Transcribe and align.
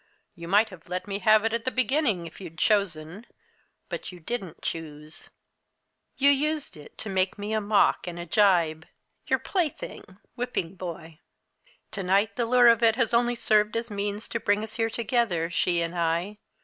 You 0.33 0.47
might 0.47 0.69
have 0.69 0.89
let 0.89 1.07
me 1.07 1.19
have 1.19 1.45
it 1.45 1.53
at 1.53 1.63
the 1.63 1.69
beginning, 1.69 2.25
if 2.25 2.41
you'd 2.41 2.57
chosen 2.57 3.27
but 3.87 4.11
you 4.11 4.19
didn't 4.19 4.63
choose. 4.63 5.29
You 6.17 6.31
used 6.31 6.75
it 6.75 6.97
to 6.97 7.07
make 7.09 7.33
of 7.33 7.37
me 7.37 7.53
a 7.53 7.61
mock, 7.61 8.07
and 8.07 8.17
a 8.17 8.25
gibe 8.25 8.87
your 9.27 9.37
plaything 9.37 10.17
whipping 10.33 10.73
boy! 10.73 11.19
To 11.91 12.01
night 12.01 12.35
the 12.35 12.47
lure 12.47 12.67
of 12.69 12.81
it 12.81 12.95
has 12.95 13.13
only 13.13 13.35
served 13.35 13.77
as 13.77 13.91
a 13.91 13.93
means 13.93 14.27
to 14.29 14.39
bring 14.39 14.63
us 14.63 14.73
here 14.77 14.89
together 14.89 15.51
she 15.51 15.81
and 15.83 15.95
I! 15.95 16.39